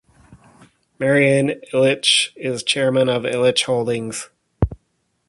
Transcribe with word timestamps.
Marian 0.97 1.61
Ilitch 1.73 2.31
is 2.35 2.63
Chairman 2.63 3.07
of 3.07 3.21
Ilitch 3.21 3.65
Holdings. 3.65 4.31